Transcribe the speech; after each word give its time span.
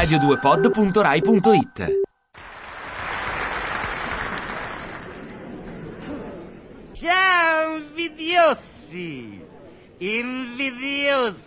radio2pod.rai.it 0.00 1.98
Ciao, 6.94 7.76
invidiosi! 7.76 9.44
Invidiosi! 9.98 11.38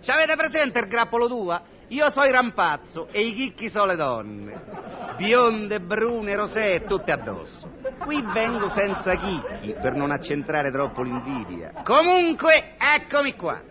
Ci 0.00 0.10
avete 0.10 0.34
presente 0.34 0.80
il 0.80 0.88
grappolo 0.88 1.28
tua? 1.28 1.62
Io 1.88 2.10
so 2.10 2.24
il 2.24 2.32
rampazzo 2.32 3.06
e 3.12 3.24
i 3.24 3.34
chicchi 3.34 3.70
so 3.70 3.84
le 3.84 3.94
donne. 3.94 4.62
Bionde, 5.16 5.78
brune, 5.78 6.34
rosee, 6.34 6.84
tutte 6.86 7.12
addosso. 7.12 7.70
Qui 7.98 8.20
vengo 8.32 8.68
senza 8.70 9.14
chicchi 9.14 9.76
per 9.80 9.94
non 9.94 10.10
accentrare 10.10 10.72
troppo 10.72 11.02
l'invidia. 11.02 11.70
Comunque, 11.84 12.74
eccomi 12.78 13.36
qua. 13.36 13.69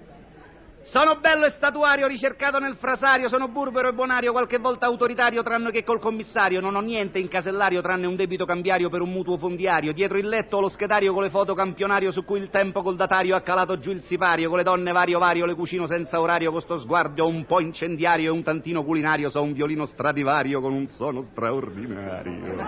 Sono 0.92 1.20
bello 1.20 1.46
e 1.46 1.52
statuario, 1.52 2.08
ricercato 2.08 2.58
nel 2.58 2.76
frasario, 2.78 3.30
sono 3.30 3.48
burbero 3.48 3.90
e 3.90 3.94
bonario, 3.94 4.32
qualche 4.32 4.58
volta 4.58 4.88
autoritario, 4.88 5.44
tranne 5.44 5.70
che 5.70 5.84
col 5.84 6.00
commissario. 6.00 6.60
Non 6.62 6.76
ho 6.76 6.80
niente 6.80 7.20
in 7.20 7.28
casellario, 7.28 7.80
tranne 7.80 8.08
un 8.08 8.16
debito 8.16 8.44
cambiario 8.46 8.90
per 8.90 9.02
un 9.02 9.12
mutuo 9.12 9.38
fondiario. 9.38 9.94
Dietro 9.94 10.18
il 10.18 10.28
letto 10.28 10.58
ho 10.58 10.62
lo 10.62 10.70
schedario 10.70 11.14
con 11.14 11.22
le 11.22 11.30
foto 11.30 11.54
campionario 11.54 12.12
su 12.12 12.26
cui 12.26 12.40
il 12.40 12.50
tempo 12.50 12.82
col 12.82 12.96
datario 12.96 13.36
ha 13.36 13.42
calato 13.42 13.78
giù 13.78 13.92
il 13.92 14.02
sipario. 14.06 14.50
Con 14.50 14.58
le 14.58 14.64
donne 14.64 14.92
vario 14.92 15.20
vario, 15.20 15.46
le 15.46 15.54
cucino 15.54 15.86
senza 15.86 16.20
orario, 16.20 16.52
con 16.52 16.62
sto 16.62 16.80
sguardo 16.80 17.28
un 17.28 17.46
po' 17.46 17.60
incendiario 17.60 18.32
e 18.32 18.34
un 18.34 18.42
tantino 18.42 18.84
culinario. 18.84 19.30
So 19.30 19.44
un 19.44 19.54
violino 19.54 19.86
stradivario 19.86 20.60
con 20.60 20.74
un 20.74 20.88
suono 20.88 21.22
straordinario. 21.22 22.56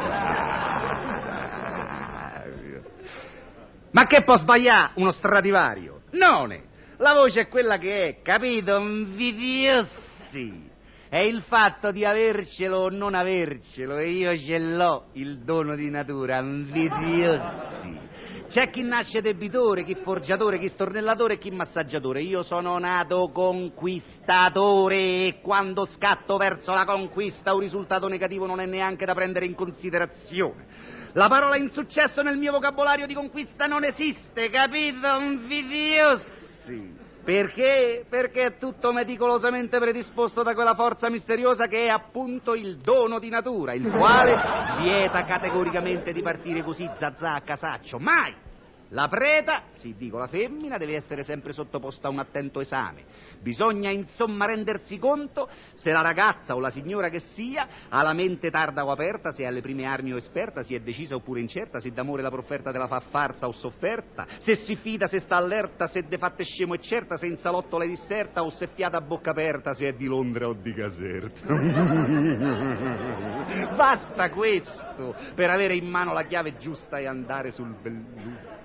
Ma 3.94 4.06
che 4.06 4.24
può 4.24 4.38
sbagliare 4.38 4.92
uno 4.96 5.12
stradivario? 5.12 6.02
Non! 6.12 6.70
La 7.02 7.14
voce 7.14 7.42
è 7.42 7.48
quella 7.48 7.80
che 7.80 8.08
è, 8.08 8.22
capito? 8.22 8.78
Invidiosi. 8.78 10.70
È 11.10 11.18
il 11.18 11.42
fatto 11.48 11.92
di 11.92 12.06
avercelo 12.06 12.78
o 12.78 12.90
non 12.90 13.16
avercelo 13.16 13.98
e 13.98 14.12
io 14.12 14.38
ce 14.38 14.60
l'ho, 14.60 15.08
il 15.14 15.40
dono 15.40 15.76
di 15.76 15.90
natura, 15.90 16.38
invidiosi. 16.38 18.00
C'è 18.50 18.70
chi 18.70 18.84
nasce 18.84 19.22
debitore, 19.22 19.84
chi 19.84 19.96
forgiatore, 19.96 20.60
chi 20.60 20.70
stornellatore 20.70 21.34
e 21.34 21.38
chi 21.40 21.50
massaggiatore. 21.50 22.22
Io 22.22 22.44
sono 22.44 22.78
nato 22.78 23.32
conquistatore 23.34 24.96
e 24.96 25.40
quando 25.42 25.88
scatto 25.88 26.38
verso 26.38 26.72
la 26.72 26.86
conquista 26.86 27.56
un 27.56 27.62
risultato 27.62 28.08
negativo 28.08 28.46
non 28.46 28.60
è 28.60 28.68
neanche 28.68 29.06
da 29.06 29.16
prendere 29.16 29.48
in 29.48 29.56
considerazione. 29.56 30.68
La 31.14 31.28
parola 31.28 31.58
insuccesso 31.58 32.22
nel 32.22 32.38
mio 32.38 32.52
vocabolario 32.52 33.08
di 33.08 33.16
conquista 33.16 33.66
non 33.66 33.84
esiste, 33.84 34.52
capito? 34.52 35.08
Invidiosi. 35.18 37.00
Perché? 37.24 38.06
Perché 38.10 38.46
è 38.46 38.58
tutto 38.58 38.92
meticolosamente 38.92 39.78
predisposto 39.78 40.42
da 40.42 40.54
quella 40.54 40.74
forza 40.74 41.10
misteriosa 41.10 41.68
che 41.68 41.86
è 41.86 41.88
appunto 41.88 42.56
il 42.56 42.78
dono 42.78 43.20
di 43.20 43.30
natura, 43.30 43.74
il 43.74 43.90
quale 43.90 44.36
vieta 44.80 45.24
categoricamente 45.24 46.14
di 46.14 46.22
partire 46.22 46.64
così 46.64 46.90
zazà 46.98 47.36
a 47.36 47.42
casaccio. 47.42 48.00
Mai! 48.00 48.41
La 48.94 49.08
preda, 49.08 49.64
sì 49.80 49.96
dico 49.98 50.18
la 50.18 50.28
femmina, 50.28 50.78
deve 50.78 50.96
essere 50.96 51.24
sempre 51.24 51.54
sottoposta 51.54 52.10
a 52.10 52.12
un 52.12 52.20
attento 52.20 52.60
esame. 52.60 53.06
Bisogna 53.40 53.90
insomma 53.90 54.46
rendersi 54.46 55.00
conto 55.00 55.48
se 55.76 55.92
la 55.92 56.02
ragazza 56.02 56.56
o 56.56 56.60
la 56.60 56.72
signora 56.72 57.08
che 57.08 57.22
sia 57.34 57.66
ha 57.88 58.04
la 58.04 58.12
mente 58.12 58.52
tarda 58.52 58.86
o 58.86 58.92
aperta, 58.92 59.32
se 59.32 59.44
è 59.44 59.46
alle 59.46 59.62
prime 59.62 59.86
armi 59.86 60.12
o 60.12 60.18
esperta, 60.18 60.64
se 60.64 60.76
è 60.76 60.82
decisa 60.82 61.16
oppure 61.16 61.40
incerta, 61.40 61.80
se 61.80 61.92
d'amore 61.92 62.22
la 62.22 62.30
profferta 62.30 62.74
te 62.74 62.78
la 62.78 62.88
fa 62.88 63.00
farsa 63.00 63.48
o 63.48 63.54
sofferta, 63.54 64.28
se 64.40 64.56
si 64.56 64.76
fida, 64.76 65.08
se 65.08 65.22
sta 65.22 65.38
allerta, 65.38 65.88
se 65.88 66.04
de 66.04 66.18
fatte 66.18 66.44
scemo 66.44 66.74
e 66.74 66.82
certa, 66.82 67.16
se 67.16 67.28
in 67.28 67.38
salotto 67.38 67.78
le 67.78 67.88
disserta 67.88 68.44
o 68.44 68.50
se 68.50 68.68
fiata 68.74 68.98
a 68.98 69.02
bocca 69.02 69.32
aperta, 69.32 69.74
se 69.74 69.88
è 69.88 69.94
di 69.94 70.06
Londra 70.06 70.50
o 70.50 70.54
di 70.54 70.74
Caserta. 70.74 71.48
Basta 73.74 74.30
questo 74.32 75.16
per 75.34 75.50
avere 75.50 75.76
in 75.76 75.88
mano 75.88 76.12
la 76.12 76.24
chiave 76.24 76.58
giusta 76.58 76.98
e 76.98 77.08
andare 77.08 77.52
sul 77.52 77.74
belluto. 77.82 78.61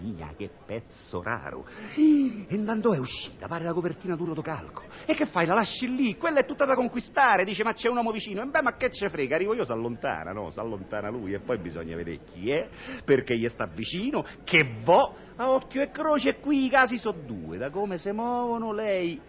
Mia, 0.00 0.32
che 0.36 0.50
pezzo 0.66 1.22
raro. 1.22 1.66
E 1.94 2.56
Nando 2.56 2.92
è 2.92 2.98
uscita, 2.98 3.46
pare 3.46 3.64
la 3.64 3.72
copertina 3.72 4.16
duro 4.16 4.34
do 4.34 4.42
calco. 4.42 4.82
E 5.06 5.14
che 5.14 5.26
fai? 5.26 5.46
La 5.46 5.54
lasci 5.54 5.94
lì? 5.94 6.16
Quella 6.16 6.40
è 6.40 6.44
tutta 6.44 6.64
da 6.64 6.74
conquistare. 6.74 7.44
Dice, 7.44 7.64
ma 7.64 7.72
c'è 7.72 7.88
un 7.88 7.96
uomo 7.96 8.10
vicino. 8.10 8.42
E 8.42 8.46
beh, 8.46 8.62
ma 8.62 8.76
che 8.76 8.90
ce 8.92 9.08
frega? 9.08 9.36
Arrivo 9.36 9.54
io, 9.54 9.64
si 9.64 9.72
allontana, 9.72 10.32
no? 10.32 10.50
Si 10.50 10.58
allontana 10.58 11.10
lui. 11.10 11.32
E 11.34 11.40
poi 11.40 11.58
bisogna 11.58 11.96
vedere 11.96 12.20
chi 12.24 12.50
è, 12.50 12.68
perché 13.04 13.36
gli 13.36 13.48
sta 13.48 13.66
vicino, 13.66 14.24
che 14.44 14.76
vo. 14.84 15.14
A 15.36 15.50
occhio 15.50 15.82
e 15.82 15.90
croce, 15.90 16.36
qui 16.40 16.64
i 16.64 16.68
casi 16.68 16.98
sono 16.98 17.18
due. 17.24 17.58
Da 17.58 17.70
come 17.70 17.98
si 17.98 18.10
muovono 18.10 18.72
lei 18.72 19.20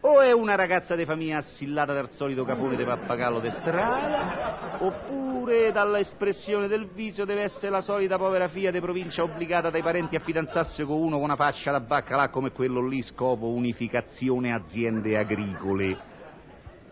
o 0.00 0.20
è 0.20 0.30
una 0.32 0.54
ragazza 0.54 0.94
di 0.94 1.04
famiglia 1.04 1.38
assillata 1.38 1.92
dal 1.92 2.10
solito 2.12 2.44
capone 2.44 2.76
di 2.76 2.84
pappagallo 2.84 3.40
di 3.40 3.50
strada, 3.50 4.78
oppure 4.78 5.72
dall'espressione 5.72 6.68
del 6.68 6.86
viso 6.86 7.24
deve 7.24 7.42
essere 7.42 7.70
la 7.70 7.80
solita 7.80 8.16
povera 8.16 8.48
figlia 8.48 8.70
di 8.70 8.80
provincia 8.80 9.22
obbligata 9.22 9.70
dai 9.70 9.82
parenti 9.82 10.14
a 10.14 10.20
fidanzarsi 10.20 10.84
con 10.84 11.00
uno 11.00 11.16
con 11.16 11.24
una 11.24 11.36
faccia 11.36 11.72
da 11.72 11.80
baccalà 11.80 12.28
come 12.28 12.52
quello 12.52 12.86
lì, 12.86 13.02
scopo 13.02 13.48
unificazione 13.48 14.52
aziende 14.52 15.18
agricole. 15.18 16.16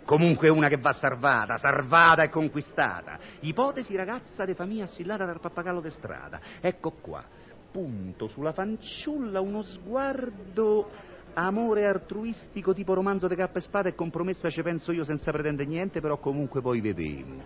Comunque 0.04 0.48
una 0.48 0.68
che 0.68 0.76
va 0.76 0.92
salvata, 0.92 1.58
salvata 1.58 2.22
e 2.22 2.28
conquistata. 2.28 3.18
Ipotesi 3.40 3.94
ragazza 3.96 4.44
di 4.44 4.54
famiglia 4.54 4.84
assillata 4.84 5.24
dal 5.24 5.40
pappagallo 5.40 5.80
di 5.80 5.90
strada. 5.90 6.38
Ecco 6.60 6.92
qua, 7.00 7.24
punto 7.72 8.28
sulla 8.28 8.52
fanciulla 8.52 9.40
uno 9.40 9.62
sguardo 9.62 11.14
amore 11.38 11.86
altruistico 11.86 12.72
tipo 12.72 12.94
romanzo 12.94 13.28
di 13.28 13.34
cappa 13.34 13.58
e 13.58 13.62
spada 13.62 13.88
e 13.88 13.94
compromessa 13.94 14.48
ci 14.48 14.62
penso 14.62 14.90
io 14.92 15.04
senza 15.04 15.30
pretendere 15.30 15.68
niente, 15.68 16.00
però 16.00 16.18
comunque 16.18 16.62
poi 16.62 16.80
vedremo. 16.80 17.42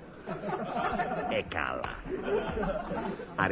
E 1.31 1.45
cala. 1.49 1.97
A. 3.37 3.49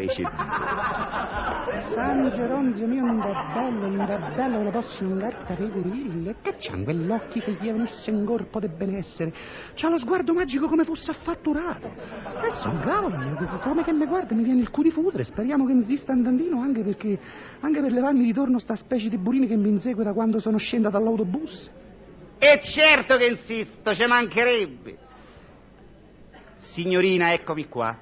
San 1.94 2.30
Geronzio 2.34 2.86
mio, 2.88 3.06
è 3.06 3.34
bello, 3.54 4.04
è 4.04 4.18
bello, 4.34 4.62
lo 4.64 4.70
posso 4.70 5.04
ingarta 5.04 5.54
pecorille. 5.54 6.34
Che 6.42 6.56
c'han 6.58 6.82
quell'occhio 6.82 7.40
che 7.40 7.52
gli 7.52 7.70
venisse 7.70 8.10
in 8.10 8.24
corpo 8.24 8.58
di 8.58 8.66
benessere? 8.68 9.32
C'ha 9.74 9.88
lo 9.88 9.98
sguardo 9.98 10.34
magico 10.34 10.66
come 10.66 10.82
fosse 10.82 11.12
affatturato. 11.12 11.88
Adesso 12.34 12.68
un 12.68 12.80
cavolo, 12.80 13.16
come 13.62 13.84
che 13.84 13.92
mi 13.92 14.06
guarda, 14.06 14.34
mi 14.34 14.42
viene 14.42 14.60
il 14.60 14.70
cu 14.70 14.82
di 14.82 14.90
futere. 14.90 15.22
Speriamo 15.22 15.64
che 15.64 15.72
insista 15.72 16.10
andandino 16.10 16.60
anche 16.60 16.82
perché, 16.82 17.16
anche 17.60 17.80
per 17.80 17.92
levarmi 17.92 18.24
di 18.24 18.32
torno 18.32 18.58
sta 18.58 18.74
specie 18.74 19.08
di 19.08 19.18
burini 19.18 19.46
che 19.46 19.56
mi 19.56 19.68
insegue 19.68 20.02
da 20.02 20.12
quando 20.12 20.40
sono 20.40 20.58
scesa 20.58 20.88
dall'autobus. 20.88 21.70
E 22.38 22.60
certo 22.74 23.16
che 23.16 23.26
insisto, 23.26 23.94
ci 23.94 24.04
mancherebbe. 24.04 25.06
Signorina, 26.78 27.32
eccomi 27.32 27.66
qua. 27.66 27.98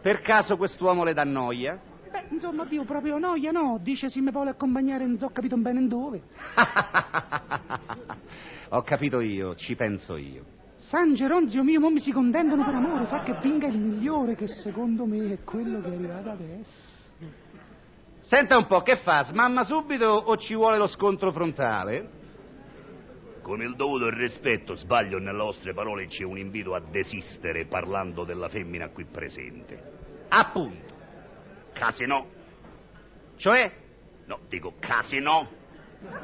Per 0.00 0.20
caso 0.20 0.56
quest'uomo 0.56 1.02
le 1.02 1.14
dà 1.14 1.24
noia? 1.24 1.80
Beh, 2.12 2.26
insomma, 2.30 2.64
Dio, 2.64 2.84
proprio 2.84 3.18
noia, 3.18 3.50
no? 3.50 3.80
Dice 3.82 4.08
se 4.08 4.20
mi 4.20 4.30
vuole 4.30 4.50
accompagnare, 4.50 5.04
non 5.04 5.18
so 5.18 5.30
capito 5.30 5.56
bene 5.56 5.80
in 5.80 5.88
dove. 5.88 6.22
Ho 8.70 8.82
capito 8.82 9.18
io, 9.18 9.56
ci 9.56 9.74
penso 9.74 10.16
io. 10.16 10.44
San 10.90 11.14
Geronzio 11.14 11.64
mio, 11.64 11.80
mo 11.80 11.90
mi 11.90 11.98
si 11.98 12.12
contendono 12.12 12.64
per 12.64 12.74
amore, 12.74 13.06
fa 13.06 13.24
che 13.24 13.34
vinca 13.42 13.66
il 13.66 13.78
migliore, 13.78 14.36
che 14.36 14.46
secondo 14.46 15.06
me 15.06 15.32
è 15.32 15.42
quello 15.42 15.80
che 15.80 15.90
è 15.90 15.94
arrivato 15.94 16.30
adesso. 16.30 16.92
Senta 18.20 18.56
un 18.56 18.66
po', 18.66 18.82
che 18.82 18.98
fa? 18.98 19.24
Smamma 19.24 19.64
subito 19.64 20.06
o 20.06 20.36
ci 20.36 20.54
vuole 20.54 20.78
lo 20.78 20.86
scontro 20.86 21.32
frontale? 21.32 22.22
Con 23.44 23.60
il 23.60 23.76
dovuto 23.76 24.08
rispetto, 24.08 24.74
sbaglio 24.74 25.18
nelle 25.18 25.36
vostre 25.36 25.74
parole, 25.74 26.06
c'è 26.06 26.24
un 26.24 26.38
invito 26.38 26.74
a 26.74 26.80
desistere 26.80 27.66
parlando 27.66 28.24
della 28.24 28.48
femmina 28.48 28.88
qui 28.88 29.04
presente. 29.04 30.26
Appunto. 30.30 30.94
Casi 31.74 32.06
no. 32.06 32.26
Cioè? 33.36 33.70
No, 34.24 34.38
dico 34.48 34.76
casi 34.80 35.18
no. 35.18 35.46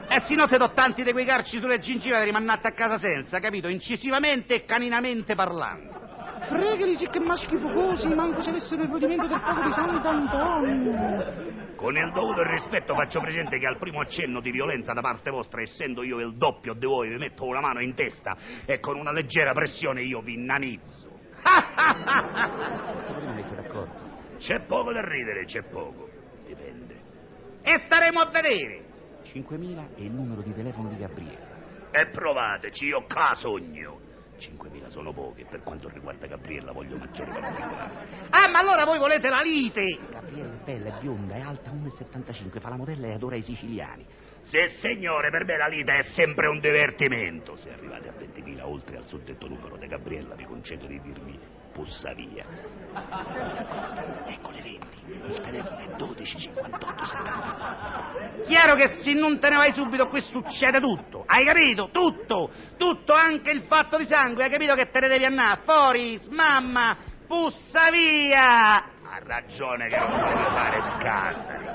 E 0.08 0.20
se 0.20 0.34
no 0.34 0.48
te 0.48 0.56
do 0.56 0.72
tanti 0.72 1.02
di 1.02 1.12
quei 1.12 1.26
carci 1.26 1.58
sulle 1.58 1.80
gengive 1.80 2.16
da 2.16 2.24
rimannate 2.24 2.68
a 2.68 2.72
casa 2.72 2.98
senza, 2.98 3.38
capito? 3.38 3.68
Incisivamente 3.68 4.54
e 4.54 4.64
caninamente 4.64 5.34
parlando. 5.34 5.99
Fregali 6.50 6.96
sì 6.96 7.06
che 7.06 7.20
maschi 7.20 7.56
focosi, 7.58 8.08
manco 8.08 8.42
se 8.42 8.50
avessero 8.50 8.82
il 8.82 8.90
rodimento 8.90 9.28
del 9.28 9.40
fuoco 9.40 9.62
di 9.62 9.72
Sant'Antonio. 9.72 11.48
Con 11.76 11.94
il 11.94 12.10
dovuto 12.12 12.42
rispetto 12.42 12.92
faccio 12.94 13.20
presente 13.20 13.56
che 13.58 13.66
al 13.66 13.78
primo 13.78 14.00
accenno 14.00 14.40
di 14.40 14.50
violenza 14.50 14.92
da 14.92 15.00
parte 15.00 15.30
vostra, 15.30 15.62
essendo 15.62 16.02
io 16.02 16.18
il 16.18 16.36
doppio 16.36 16.74
di 16.74 16.86
voi, 16.86 17.08
vi 17.08 17.18
metto 17.18 17.44
una 17.44 17.60
mano 17.60 17.80
in 17.80 17.94
testa 17.94 18.36
e 18.66 18.80
con 18.80 18.98
una 18.98 19.12
leggera 19.12 19.52
pressione 19.52 20.02
io 20.02 20.22
vi 20.22 20.34
innanizzo. 20.34 21.08
d'accordo. 23.54 24.08
C'è 24.38 24.60
poco 24.66 24.92
da 24.92 25.02
ridere, 25.02 25.44
c'è 25.44 25.62
poco. 25.62 26.08
Dipende. 26.46 26.98
E 27.62 27.82
staremo 27.84 28.18
a 28.20 28.26
vedere. 28.26 28.88
5.000 29.32 29.94
è 29.94 30.00
il 30.00 30.10
numero 30.10 30.42
di 30.42 30.52
telefono 30.52 30.88
di 30.88 30.96
Gabriele. 30.96 31.48
E 31.92 32.06
provateci, 32.06 32.86
io 32.86 33.04
casogno. 33.06 34.09
5.000 34.40 34.88
sono 34.88 35.12
poche, 35.12 35.44
per 35.44 35.62
quanto 35.62 35.88
riguarda 35.88 36.26
Gabriella 36.26 36.72
voglio 36.72 36.96
maggiori 36.96 37.30
particolari. 37.30 37.92
Ah, 38.30 38.48
ma 38.48 38.58
allora 38.58 38.84
voi 38.84 38.98
volete 38.98 39.28
la 39.28 39.40
lite? 39.42 39.98
Gabriele 40.10 40.52
è 40.52 40.64
bella, 40.64 40.96
è 40.96 41.00
bionda, 41.00 41.34
è 41.34 41.40
alta 41.40 41.70
1,75, 41.70 42.60
fa 42.60 42.70
la 42.70 42.76
modella 42.76 43.06
e 43.08 43.12
adora 43.12 43.36
i 43.36 43.42
siciliani. 43.42 44.06
Se 44.44 44.78
signore, 44.80 45.30
per 45.30 45.44
me 45.44 45.56
la 45.56 45.68
lite 45.68 45.92
è 45.92 46.02
sempre 46.14 46.48
un 46.48 46.58
divertimento. 46.58 47.56
Se 47.56 47.70
arrivate 47.70 48.08
a 48.08 48.12
20.000 48.12 48.62
oltre 48.62 48.96
al 48.96 49.06
suddetto 49.06 49.46
numero 49.46 49.76
di 49.76 49.86
Gabriella, 49.86 50.34
vi 50.34 50.44
concedo 50.44 50.86
di 50.86 51.00
dirmi 51.00 51.38
pussa 51.72 52.12
via. 52.14 52.44
Ecco 54.26 54.50
le 54.50 54.62
20. 54.62 54.86
Il 55.28 55.40
telefono 55.40 55.78
è 55.78 55.96
12 55.96 56.38
58 56.38 57.06
74. 57.06 58.42
Chiaro 58.44 58.74
che 58.74 59.02
se 59.02 59.12
non 59.12 59.38
te 59.38 59.48
ne 59.48 59.56
vai 59.56 59.72
subito 59.72 60.08
qui 60.08 60.20
succede 60.22 60.80
tutto. 60.80 61.19
Hai 61.32 61.44
capito? 61.44 61.90
Tutto. 61.92 62.50
Tutto, 62.76 63.12
anche 63.12 63.52
il 63.52 63.62
fatto 63.62 63.96
di 63.96 64.04
sangue. 64.06 64.42
Hai 64.42 64.50
capito 64.50 64.74
che 64.74 64.90
te 64.90 64.98
ne 64.98 65.06
devi 65.06 65.24
andare? 65.24 65.60
Fuori, 65.62 66.20
mamma, 66.28 66.96
pussa 67.24 67.88
via. 67.92 68.74
Ha 68.74 69.18
ragione 69.22 69.88
che 69.88 69.96
non 69.96 70.24
devi 70.24 70.42
fare 70.42 70.80
scandali. 70.98 71.68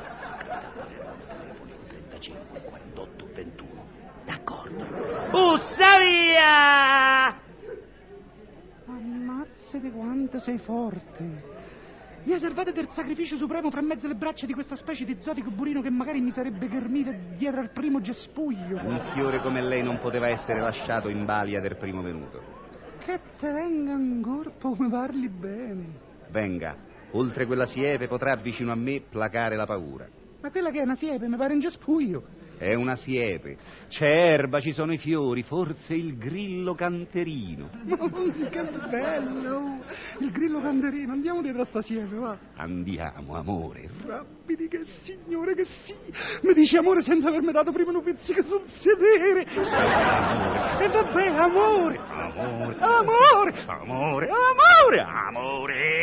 Telefono 1.28 1.72
35 1.88 2.62
48 2.64 3.28
21. 3.34 3.88
D'accordo. 4.26 4.86
Pussa 5.32 6.00
via! 6.00 7.28
Ammazzate 8.88 9.90
quanto 9.92 10.40
sei 10.40 10.58
forte. 10.58 11.55
Mi 12.26 12.40
salvato 12.40 12.72
del 12.72 12.90
sacrificio 12.96 13.38
supremo 13.38 13.70
fra 13.70 13.82
mezzo 13.82 14.08
le 14.08 14.16
braccia 14.16 14.48
di 14.48 14.54
questa 14.54 14.76
specie 14.76 15.06
di 15.06 15.16
zotico 15.20 15.52
burino 15.52 15.84
che 15.84 15.92
magari 15.92 16.20
mi 16.22 16.32
sarebbe 16.32 16.68
ghermito 16.68 17.12
dietro 17.38 17.62
al 17.62 17.70
primo 17.70 18.02
gespuglio. 18.02 18.80
Un 18.84 19.12
fiore 19.14 19.40
come 19.42 19.62
lei 19.62 19.84
non 19.84 20.00
poteva 20.00 20.28
essere 20.28 20.60
lasciato 20.60 21.08
in 21.08 21.24
balia 21.24 21.62
del 21.62 21.76
primo 21.78 22.02
venuto. 22.02 22.42
Che 23.06 23.20
te 23.40 23.52
venga 23.52 23.92
in 23.92 24.24
corpo 24.24 24.72
come 24.72 24.90
parli 24.90 25.30
bene. 25.30 25.86
Venga, 26.30 26.76
oltre 27.12 27.46
quella 27.46 27.68
siepe 27.68 28.08
potrà 28.08 28.36
vicino 28.38 28.72
a 28.72 28.76
me 28.76 29.04
placare 29.08 29.56
la 29.56 29.68
paura. 29.68 30.08
Ma 30.42 30.50
quella 30.50 30.72
che 30.72 30.80
è 30.80 30.84
una 30.84 30.96
siepe 30.96 31.28
mi 31.28 31.38
pare 31.38 31.54
un 31.54 31.60
gespuglio. 31.60 32.24
È 32.58 32.74
una 32.74 32.96
siepe. 32.96 33.58
C'è 33.90 34.06
erba, 34.06 34.60
ci 34.60 34.72
sono 34.72 34.94
i 34.94 34.98
fiori, 34.98 35.44
forse 35.44 35.94
il 35.94 36.18
grillo 36.18 36.74
canterino. 36.74 37.70
che 38.50 38.64
bello! 38.90 39.84
Il 40.20 40.32
grillo 40.32 40.62
canterino, 40.62 41.14
andiamo 41.14 41.42
dietro 41.42 41.62
a 41.62 41.66
sta 41.66 41.82
siepe, 41.82 42.16
va. 42.16 42.38
Andiamo, 42.56 43.36
amore. 43.36 43.90
Rapidi, 44.06 44.68
che 44.68 44.84
signore 45.04 45.56
che 45.56 45.66
sì! 45.66 45.96
Mi 46.42 46.54
dici 46.54 46.78
amore 46.78 47.02
senza 47.02 47.28
avermi 47.28 47.52
dato 47.52 47.72
prima 47.72 47.92
un 47.92 48.04
pizzico 48.04 48.42
sul 48.44 48.64
sedere! 48.82 49.44
E 49.44 50.88
vabbè, 50.88 51.28
amore! 51.28 51.98
Amore. 51.98 52.76
Amore! 52.80 53.66
Amore. 53.66 54.28
Amore! 54.30 55.00
Amore. 55.00 55.94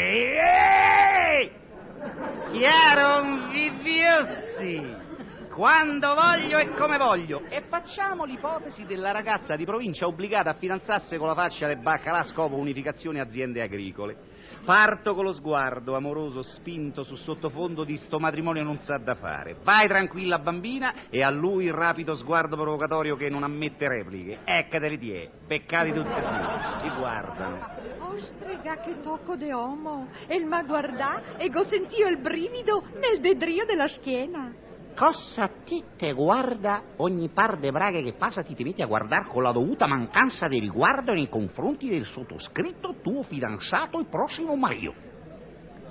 Chiaro, 2.51 3.23
un 3.23 3.49
viviossi. 3.51 5.11
Quando 5.55 6.15
voglio 6.15 6.57
e 6.57 6.71
come 6.71 6.97
voglio. 6.97 7.43
E 7.51 7.65
facciamo 7.69 8.25
l'ipotesi 8.25 8.87
della 8.87 9.11
ragazza 9.11 9.55
di 9.55 9.67
provincia 9.67 10.07
obbligata 10.07 10.51
a 10.51 10.55
fidanzarsi 10.55 11.19
con 11.19 11.27
la 11.27 11.35
faccia 11.35 11.67
del 11.67 11.79
baccalà 11.79 12.21
a 12.21 12.25
scopo 12.25 12.57
unificazione 12.57 13.21
aziende 13.21 13.61
agricole. 13.61 14.17
Parto 14.65 15.15
con 15.15 15.25
lo 15.25 15.33
sguardo 15.33 15.95
amoroso 15.95 16.43
spinto 16.43 17.03
su 17.03 17.17
sottofondo 17.17 17.85
di 17.85 17.99
sto 17.99 18.19
matrimonio 18.19 18.63
non 18.63 18.79
sa 18.81 18.97
da 18.97 19.15
fare. 19.15 19.57
Vai 19.63 19.89
tranquilla 19.89 20.39
bambina 20.39 21.09
e 21.11 21.23
a 21.23 21.29
lui 21.29 21.67
il 21.67 21.73
rapido 21.75 22.17
sguardo 22.17 22.57
provocatorio 22.57 23.17
che 23.17 23.29
non 23.29 23.43
ammette 23.43 23.89
repliche. 23.89 24.39
Eccateli 24.45 24.99
tie, 24.99 25.31
peccati 25.47 25.93
tutti 25.93 26.09
e 26.09 26.21
due. 26.21 26.61
Si 26.81 26.89
guardano. 26.97 27.69
Ostrega 28.09 28.77
che 28.79 29.01
tocco 29.03 29.37
de 29.37 29.53
uomo. 29.53 30.09
E 30.27 30.35
il 30.37 30.47
ma 30.47 30.63
guardà 30.63 31.37
e 31.37 31.51
go 31.51 31.65
sentio 31.65 32.09
il 32.09 32.19
brivido 32.19 32.85
nel 32.95 33.21
dedrio 33.21 33.67
della 33.67 33.89
schiena. 33.89 34.71
Cosa 34.94 35.49
ti 35.65 35.83
te 35.97 36.12
guarda 36.12 36.83
ogni 36.97 37.29
par 37.31 37.59
de 37.59 37.71
braghe 37.71 38.03
che 38.03 38.12
passa 38.12 38.43
ti 38.43 38.55
ti 38.55 38.62
metti 38.62 38.83
a 38.83 38.87
guardare 38.87 39.27
con 39.29 39.43
la 39.43 39.50
dovuta 39.50 39.87
mancanza 39.87 40.49
di 40.49 40.59
riguardo 40.59 41.12
nei 41.12 41.29
confronti 41.29 41.89
del 41.89 42.05
sottoscritto 42.06 42.97
tuo 43.03 43.23
fidanzato 43.23 43.99
e 43.99 44.05
prossimo 44.05 44.55
marito? 44.55 45.11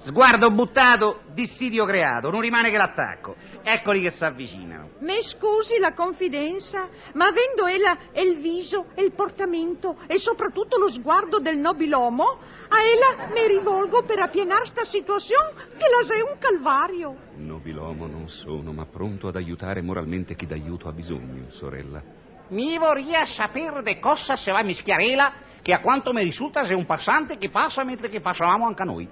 Sguardo 0.04 0.50
buttato, 0.50 1.22
dissidio 1.34 1.86
creato, 1.86 2.32
non 2.32 2.42
rimane 2.42 2.72
che 2.72 2.78
l'attacco. 2.78 3.36
Eccoli 3.62 4.02
che 4.02 4.12
si 4.12 4.24
avvicinano. 4.24 4.90
Me 5.00 5.22
scusi 5.24 5.78
la 5.78 5.94
confidenza, 5.94 6.88
ma 7.14 7.28
avendo 7.28 7.68
ella 7.68 7.98
il 8.14 8.40
viso 8.40 8.88
il 8.96 9.12
portamento 9.14 9.98
e 10.08 10.18
soprattutto 10.18 10.80
lo 10.80 10.90
sguardo 10.90 11.40
del 11.40 11.58
nobilomo, 11.58 12.40
a 12.72 12.80
ella 12.80 13.28
mi 13.34 13.48
rivolgo 13.48 14.04
per 14.04 14.20
appienar 14.20 14.66
sta 14.68 14.86
situazione 14.86 15.52
che 15.78 15.90
la 15.90 16.08
sei 16.08 16.22
un 16.22 16.38
calvario. 16.40 17.16
Nobilomo 17.36 18.08
non 18.08 18.30
sono, 18.30 18.72
ma 18.72 18.86
pronto 18.86 19.28
ad 19.28 19.36
aiutare 19.36 19.82
moralmente 19.82 20.36
chi 20.36 20.48
d'aiuto 20.48 20.88
ha 20.88 20.94
bisogno, 20.94 21.52
sorella. 21.52 22.02
Mi 22.48 22.78
vorria 22.78 23.26
sapere 23.26 23.82
de 23.84 24.00
cosa 24.00 24.38
se 24.38 24.52
va 24.52 24.60
a 24.60 24.64
mischiarela 24.64 25.34
che 25.62 25.74
a 25.74 25.82
quanto 25.82 26.14
mi 26.14 26.24
risulta 26.24 26.66
sei 26.66 26.76
un 26.76 26.86
passante 26.86 27.38
che 27.38 27.50
passa 27.50 27.84
mentre 27.84 28.08
che 28.08 28.22
passavamo 28.22 28.66
anche 28.66 28.84
noi. 28.86 29.10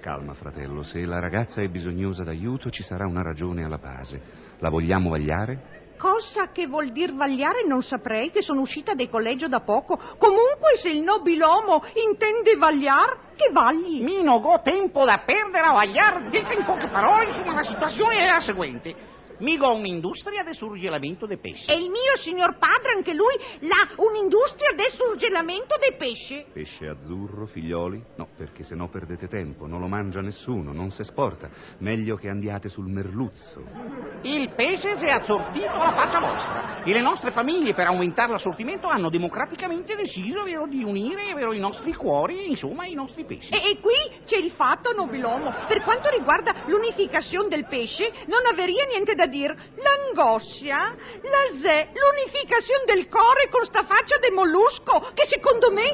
Calma, 0.00 0.34
fratello, 0.34 0.82
se 0.84 1.04
la 1.04 1.18
ragazza 1.18 1.60
è 1.60 1.68
bisognosa 1.68 2.22
d'aiuto 2.22 2.70
ci 2.70 2.84
sarà 2.84 3.06
una 3.06 3.22
ragione 3.22 3.64
alla 3.64 3.78
base. 3.78 4.20
La 4.58 4.68
vogliamo 4.68 5.10
vagliare? 5.10 5.81
Cosa 6.02 6.50
che 6.50 6.66
vuol 6.66 6.90
dir 6.90 7.14
vagliare 7.14 7.64
non 7.64 7.80
saprei, 7.80 8.32
che 8.32 8.42
sono 8.42 8.62
uscita 8.62 8.92
dal 8.92 9.08
collegio 9.08 9.46
da 9.46 9.60
poco. 9.60 9.96
Comunque 10.18 10.76
se 10.82 10.88
il 10.88 11.00
nobilomo 11.00 11.84
intende 11.94 12.56
vagliar, 12.56 13.34
che 13.36 13.52
vagli. 13.52 14.02
Mi 14.02 14.20
non 14.20 14.42
ho 14.44 14.60
tempo 14.62 15.04
da 15.04 15.22
perdere 15.24 15.64
a 15.64 15.70
vagliare, 15.70 16.28
dite 16.30 16.54
in 16.54 16.64
poche 16.64 16.88
parole, 16.88 17.26
insomma 17.26 17.54
la 17.54 17.62
situazione 17.62 18.16
è 18.16 18.26
la 18.26 18.40
seguente. 18.40 18.96
Mi 19.38 19.58
ho 19.58 19.74
un'industria 19.74 20.42
di 20.44 20.54
surgelamento 20.54 21.26
dei 21.26 21.38
pesci. 21.38 21.70
E 21.70 21.74
il 21.74 21.88
mio 21.90 22.16
signor 22.22 22.58
padre, 22.58 22.92
anche 22.96 23.14
lui, 23.14 23.34
l'ha 23.60 23.88
un'industria 23.96 24.72
del 24.74 24.92
surgelamento 24.92 25.76
dei 25.78 25.96
pesci. 25.96 26.44
Pesce 26.52 26.88
azzurro, 26.88 27.46
figlioli? 27.46 28.02
No, 28.16 28.28
perché 28.36 28.64
se 28.64 28.74
no 28.74 28.88
perdete 28.88 29.28
tempo, 29.28 29.66
non 29.66 29.80
lo 29.80 29.88
mangia 29.88 30.20
nessuno, 30.20 30.72
non 30.72 30.90
si 30.90 31.02
esporta. 31.02 31.48
Meglio 31.78 32.16
che 32.16 32.28
andiate 32.28 32.68
sul 32.68 32.88
merluzzo. 32.88 33.64
Il 34.22 34.50
pesce 34.54 34.98
si 34.98 35.04
è 35.04 35.10
assortito 35.10 35.70
alla 35.70 35.92
faccia 35.92 36.20
vostra 36.20 36.82
e 36.84 36.92
le 36.92 37.00
nostre 37.00 37.30
famiglie 37.30 37.74
per 37.74 37.86
aumentare 37.86 38.32
l'assortimento 38.32 38.88
hanno 38.88 39.10
democraticamente 39.10 39.94
deciso 39.96 40.42
vero, 40.44 40.66
di 40.66 40.82
unire 40.82 41.34
vero, 41.34 41.52
i 41.52 41.58
nostri 41.58 41.94
cuori, 41.94 42.50
insomma 42.50 42.86
i 42.86 42.94
nostri 42.94 43.24
pesci. 43.24 43.52
E, 43.52 43.70
e 43.70 43.80
qui 43.80 44.24
c'è 44.24 44.36
il 44.36 44.52
fatto, 44.52 44.92
nobilomo. 44.92 45.52
Per 45.66 45.82
quanto 45.82 46.08
riguarda 46.10 46.64
l'unificazione 46.66 47.48
del 47.48 47.66
pesce, 47.66 48.12
non 48.26 48.46
averia 48.50 48.84
niente 48.86 49.14
da 49.14 49.21
dire. 49.26 49.56
L'angoscia, 49.76 50.94
la 51.22 51.60
zè, 51.60 51.88
l'unificazione 51.92 52.84
del 52.86 53.08
core 53.08 53.48
con 53.50 53.64
sta 53.66 53.84
faccia 53.84 54.18
de 54.18 54.30
mollusco, 54.30 55.10
che 55.14 55.26
secondo 55.28 55.70
me 55.70 55.88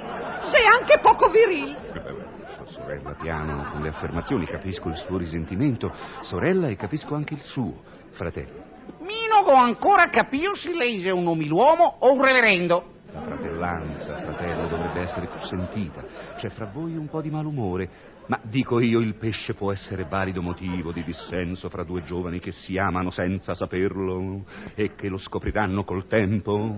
sei 0.50 0.66
anche 0.66 0.98
poco 1.00 1.28
virile. 1.28 1.76
Eh, 1.94 2.36
Sorella, 2.70 3.14
piano 3.18 3.70
con 3.72 3.82
le 3.82 3.88
affermazioni, 3.88 4.44
capisco 4.44 4.88
il 4.88 4.96
suo 5.06 5.16
risentimento, 5.16 5.92
sorella, 6.22 6.68
e 6.68 6.76
capisco 6.76 7.14
anche 7.14 7.34
il 7.34 7.42
suo, 7.42 7.82
fratello. 8.12 8.66
Mi 9.00 9.26
non 9.28 9.48
ho 9.48 9.56
ancora 9.56 10.08
capito 10.10 10.54
se 10.54 10.74
lei 10.74 11.04
è 11.06 11.10
un 11.10 11.26
uomo 11.26 11.96
o 12.00 12.12
un 12.12 12.22
reverendo. 12.22 12.96
La 13.12 13.22
fratellanza, 13.22 14.18
fratello, 14.18 14.68
dovrebbe 14.68 15.00
essere 15.00 15.26
più 15.28 15.40
sentita. 15.46 16.02
C'è 16.36 16.50
fra 16.50 16.68
voi 16.70 16.94
un 16.96 17.08
po' 17.08 17.22
di 17.22 17.30
malumore, 17.30 17.88
ma 18.28 18.38
dico 18.42 18.78
io, 18.78 19.00
il 19.00 19.14
pesce 19.14 19.54
può 19.54 19.72
essere 19.72 20.04
valido 20.04 20.42
motivo 20.42 20.92
di 20.92 21.02
dissenso 21.02 21.70
fra 21.70 21.82
due 21.82 22.02
giovani 22.02 22.40
che 22.40 22.52
si 22.52 22.76
amano 22.76 23.10
senza 23.10 23.54
saperlo 23.54 24.44
e 24.74 24.94
che 24.94 25.08
lo 25.08 25.16
scopriranno 25.16 25.82
col 25.84 26.06
tempo. 26.06 26.76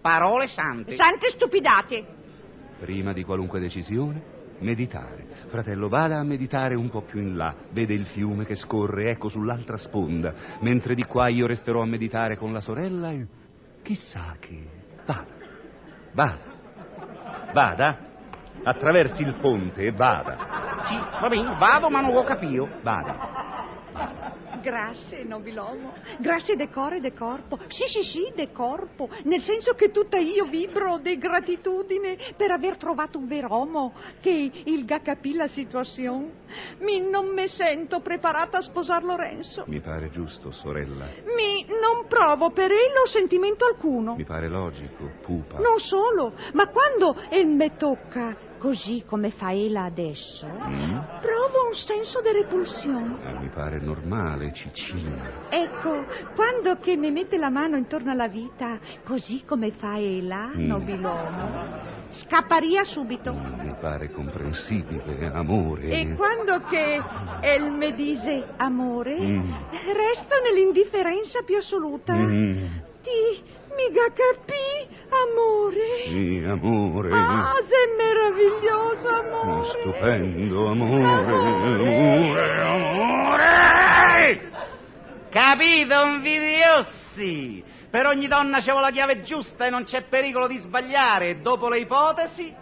Parole 0.00 0.46
sante. 0.48 0.94
Sante 0.94 1.30
stupidate. 1.30 2.06
Prima 2.78 3.12
di 3.12 3.24
qualunque 3.24 3.58
decisione, 3.58 4.22
meditare. 4.60 5.26
Fratello, 5.48 5.88
vada 5.88 6.18
a 6.18 6.22
meditare 6.22 6.76
un 6.76 6.88
po' 6.88 7.02
più 7.02 7.20
in 7.20 7.36
là. 7.36 7.52
Vede 7.70 7.94
il 7.94 8.06
fiume 8.06 8.44
che 8.44 8.54
scorre, 8.54 9.10
ecco, 9.10 9.28
sull'altra 9.28 9.78
sponda. 9.78 10.34
Mentre 10.60 10.94
di 10.94 11.02
qua 11.02 11.26
io 11.26 11.46
resterò 11.46 11.82
a 11.82 11.86
meditare 11.86 12.36
con 12.36 12.52
la 12.52 12.60
sorella 12.60 13.10
e... 13.10 13.26
Chissà 13.82 14.36
che... 14.38 14.68
Vada. 15.04 15.26
Vada. 16.12 16.40
Vada. 17.52 17.98
Attraversi 18.62 19.22
il 19.22 19.34
ponte 19.40 19.82
e 19.82 19.90
vada. 19.90 20.61
Va 21.22 21.28
bene, 21.28 21.54
vado 21.56 21.88
ma 21.88 22.00
non 22.00 22.16
ho 22.16 22.24
capito. 22.24 22.68
Vada. 22.82 23.70
Grazie, 24.60 25.22
nobilomo. 25.22 25.92
Grazie 26.18 26.56
de 26.56 26.68
core 26.68 26.96
e 26.96 27.00
de 27.00 27.12
corpo. 27.12 27.58
Sì, 27.68 27.84
sì, 27.86 28.02
sì, 28.02 28.32
de 28.34 28.50
corpo. 28.50 29.08
Nel 29.22 29.40
senso 29.42 29.74
che 29.74 29.92
tutta 29.92 30.18
io 30.18 30.46
vibro 30.46 30.98
di 30.98 31.16
gratitudine 31.18 32.34
per 32.36 32.50
aver 32.50 32.76
trovato 32.76 33.18
un 33.18 33.28
ver'uomo 33.28 33.92
che 34.20 34.50
il 34.64 34.84
ga 34.84 34.98
capì 35.00 35.34
la 35.34 35.46
situazione. 35.46 36.40
Mi 36.78 37.08
non 37.08 37.32
me 37.32 37.46
sento 37.46 38.00
preparata 38.00 38.58
a 38.58 38.62
sposar 38.62 39.04
Lorenzo. 39.04 39.62
Mi 39.68 39.78
pare 39.78 40.10
giusto, 40.10 40.50
sorella. 40.50 41.06
Mi 41.36 41.64
non 41.68 42.08
provo 42.08 42.50
per 42.50 42.72
ello 42.72 43.06
sentimento 43.12 43.64
alcuno. 43.64 44.16
Mi 44.16 44.24
pare 44.24 44.48
logico, 44.48 45.08
pupa. 45.22 45.58
Non 45.58 45.78
solo, 45.78 46.32
ma 46.54 46.66
quando 46.66 47.16
el 47.28 47.46
me 47.46 47.76
tocca 47.76 48.50
così 48.66 49.02
come 49.06 49.30
fa 49.30 49.50
Ela 49.52 49.82
adesso, 49.82 50.46
Mm? 50.46 50.96
provo 51.20 51.66
un 51.68 51.74
senso 51.84 52.20
di 52.22 52.30
repulsione. 52.30 53.16
Eh, 53.26 53.32
mi 53.40 53.48
pare 53.48 53.80
normale, 53.80 54.52
Cicina. 54.54 55.48
Ecco, 55.48 56.04
quando 56.36 56.78
che 56.78 56.94
mi 56.96 57.10
mette 57.10 57.36
la 57.38 57.50
mano 57.50 57.76
intorno 57.76 58.12
alla 58.12 58.28
vita, 58.28 58.78
così 59.04 59.42
come 59.44 59.72
fa 59.72 59.98
Ela, 59.98 60.52
Mm. 60.56 60.66
nobilomo, 60.66 61.66
scapparia 62.22 62.84
subito. 62.84 63.32
Mm, 63.32 63.60
Mi 63.66 63.74
pare 63.80 64.12
comprensibile, 64.12 65.26
amore. 65.34 65.88
E 65.88 66.14
quando 66.14 66.60
che 66.70 67.02
El 67.40 67.68
me 67.72 67.92
dice 67.94 68.44
amore, 68.58 69.18
Mm. 69.18 69.50
resta 69.92 70.36
nell'indifferenza 70.48 71.42
più 71.44 71.56
assoluta. 71.56 72.14
Mm. 72.14 72.64
Ti 73.02 73.42
mica 73.74 74.04
capì, 74.14 74.91
amore. 75.12 76.02
Sì, 76.06 76.42
amore. 76.46 77.10
Ah, 77.12 77.54
sei 77.68 77.96
meraviglioso, 77.96 79.08
amore. 79.08 79.58
Oh, 79.58 79.64
stupendo, 79.64 80.68
amore, 80.68 81.04
amore, 81.72 82.60
amore! 82.60 84.50
Capito, 85.30 86.04
invidiosi? 86.04 87.64
Per 87.90 88.06
ogni 88.06 88.26
donna 88.26 88.60
c'è 88.60 88.72
la 88.72 88.90
chiave 88.90 89.22
giusta 89.22 89.66
e 89.66 89.70
non 89.70 89.84
c'è 89.84 90.02
pericolo 90.04 90.46
di 90.46 90.58
sbagliare. 90.58 91.40
Dopo 91.40 91.68
le 91.68 91.78
ipotesi, 91.78 92.54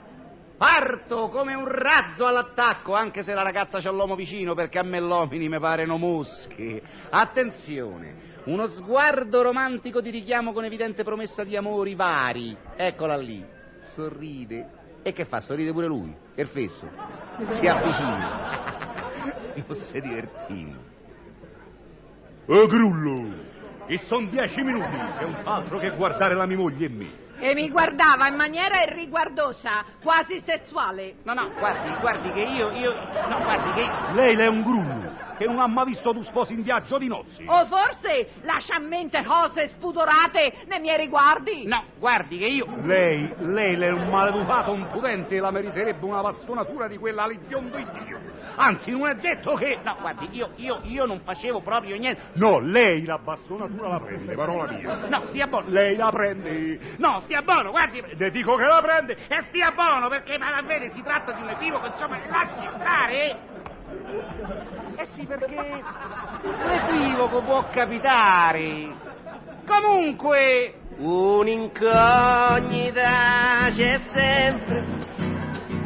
parto 0.59 1.29
come 1.29 1.55
un 1.55 1.69
razzo 1.69 2.27
all'attacco, 2.27 2.95
anche 2.95 3.23
se 3.23 3.33
la 3.33 3.43
ragazza 3.43 3.81
c'ha 3.81 3.91
l'uomo 3.91 4.15
vicino, 4.17 4.55
perché 4.55 4.79
a 4.79 4.83
me 4.83 5.01
l'uomini 5.01 5.49
mi 5.49 5.59
pareno 5.59 5.99
muschi. 5.99 6.83
Attenzione, 7.11 8.30
uno 8.45 8.67
sguardo 8.69 9.43
romantico 9.43 10.01
di 10.01 10.11
richiamo 10.11 10.53
con 10.53 10.65
evidente 10.65 11.05
promessa 11.05 11.45
di 11.45 11.57
amori 11.57 11.95
vari. 11.95 12.57
Eccola 12.77 13.17
lì, 13.17 13.45
sorride. 13.95 14.79
E 15.03 15.13
che 15.13 15.25
fa? 15.25 15.41
Sorride 15.41 15.73
pure 15.73 15.87
lui, 15.87 16.15
il 16.35 16.49
fesso. 16.49 16.89
Si 17.59 17.67
avvicina. 17.67 18.79
Non 19.67 19.77
si 19.77 20.01
divertino. 20.01 20.79
Oh, 22.47 22.67
Grullo, 22.67 23.35
e 23.87 23.99
son 24.07 24.31
dieci 24.31 24.63
minuti, 24.63 24.97
è 25.19 25.25
un 25.25 25.37
altro 25.45 25.79
che 25.79 25.91
guardare 25.91 26.35
la 26.35 26.47
mia 26.47 26.57
moglie 26.57 26.87
e 26.87 26.89
me. 26.89 27.11
E 27.39 27.55
mi 27.55 27.69
guardava 27.71 28.29
in 28.29 28.37
maniera 28.37 28.83
irriguardosa, 28.83 29.85
quasi 30.03 30.41
sessuale. 30.45 31.15
No, 31.25 31.35
no, 31.35 31.51
guardi, 31.59 31.91
guardi 32.01 32.31
che 32.31 32.41
io, 32.41 32.71
io, 32.71 32.93
no, 33.29 33.39
guardi 33.39 33.73
che 33.73 34.13
Lei 34.13 34.37
le 34.37 34.45
è 34.45 34.49
un 34.49 34.63
grullo, 34.63 35.13
che 35.41 35.47
non 35.47 35.59
ha 35.59 35.67
mai 35.67 35.87
visto 35.87 36.13
tu 36.13 36.23
sposi 36.25 36.53
in 36.53 36.61
viaggio 36.63 36.99
di 36.99 37.07
nozzi. 37.07 37.43
O 37.47 37.65
forse 37.65 38.33
lascia 38.43 38.75
a 38.75 38.79
mente 38.79 39.25
cose 39.25 39.69
spudorate 39.69 40.65
nei 40.67 40.81
miei 40.81 40.99
riguardi. 40.99 41.67
No, 41.67 41.83
guardi 41.99 42.37
che 42.37 42.45
io... 42.45 42.67
Lei, 42.83 43.33
lei 43.39 43.75
le 43.75 43.87
è 43.87 43.91
un 43.91 44.11
maleducato 44.11 44.75
impudente 44.75 45.37
e 45.37 45.41
la 45.41 45.51
meriterebbe 45.51 46.05
una 46.05 46.21
bastonatura 46.21 46.89
di 46.89 46.99
quella 46.99 47.23
all'idiondo 47.23 47.79
Dio. 47.79 48.19
Anzi, 48.57 48.91
non 48.91 49.09
è 49.09 49.15
detto 49.15 49.55
che... 49.55 49.79
No, 49.83 49.97
guardi, 49.99 50.29
io, 50.33 50.51
io, 50.57 50.81
io 50.83 51.07
non 51.07 51.21
facevo 51.21 51.63
proprio 51.63 51.97
niente. 51.97 52.21
No, 52.35 52.59
lei 52.59 53.07
la 53.07 53.17
bastonatura 53.17 53.89
la 53.89 54.01
prende, 54.01 54.35
parola 54.35 54.71
mia. 54.71 55.07
No, 55.09 55.25
stia 55.29 55.47
buono. 55.47 55.71
Lei 55.71 55.97
la 55.97 56.11
prende. 56.11 56.97
No, 56.99 57.21
stia 57.21 57.41
buono, 57.41 57.71
guardi. 57.71 58.03
Le 58.15 58.31
dico 58.31 58.57
che 58.57 58.65
la 58.65 58.83
prende. 58.83 59.17
E 59.27 59.43
stia 59.49 59.71
buono, 59.71 60.09
perché, 60.09 60.37
ma 60.37 60.61
vede, 60.61 60.91
si 60.91 61.03
tratta 61.03 61.33
di 61.33 61.41
un 61.41 61.49
equivoco, 61.49 61.87
insomma, 61.87 62.19
lasci 62.29 62.69
stare. 62.77 63.50
Eh 64.97 65.07
sì, 65.15 65.27
perché 65.27 65.83
l'equivoco 66.43 67.43
può 67.43 67.69
capitare. 67.71 69.09
Comunque, 69.67 70.75
un'incognita 70.97 71.89
c'è 73.75 74.01
sempre, 74.13 74.85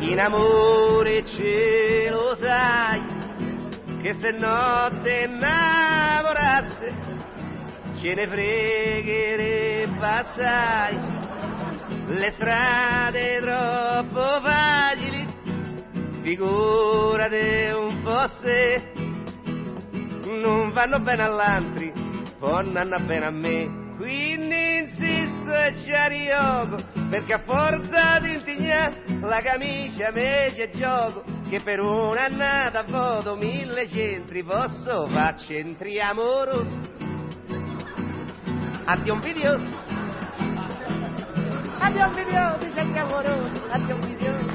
in 0.00 0.18
amore 0.18 1.24
ce 1.24 2.08
lo 2.10 2.34
sai, 2.36 3.02
che 4.00 4.14
se 4.14 4.30
notte 4.32 5.24
innamorasse, 5.26 6.92
ce 8.00 8.14
ne 8.14 8.26
fregherebbe 8.26 10.06
assai, 10.06 10.98
le 12.06 12.30
strade 12.32 13.40
troppo 13.40 14.40
facili, 14.42 15.03
figurate 16.24 17.70
un 17.76 18.02
po' 18.02 18.26
se 18.40 18.92
non 20.24 20.72
vanno 20.72 20.98
bene 21.00 21.22
all'altri, 21.22 21.92
poi 22.38 22.72
non 22.72 23.04
bene 23.06 23.26
a 23.26 23.30
me. 23.30 23.82
Quindi 23.98 24.78
insisto 24.78 25.54
e 25.54 25.74
ci 25.84 25.92
arriogo, 25.92 26.82
perché 27.10 27.34
a 27.34 27.38
forza 27.40 28.18
di 28.20 28.34
intignare 28.36 29.02
la 29.20 29.42
camicia 29.42 30.10
me 30.12 30.50
c'è 30.56 30.70
gioco, 30.70 31.24
che 31.50 31.60
per 31.60 31.80
un'annata 31.80 32.84
voto 32.84 33.36
mille 33.36 33.86
centri 33.88 34.42
posso 34.42 35.06
far 35.08 35.38
centri 35.40 36.00
amorosi. 36.00 36.92
Addio 38.86 39.14
addio 41.78 42.72
centri 42.72 42.98
amorosi, 42.98 43.60
addio 43.68 43.94
invidiosi, 43.94 44.12
la 44.12 44.12
la 44.12 44.12
la 44.14 44.16
la. 44.16 44.24
la, 44.24 44.32
la. 44.32 44.43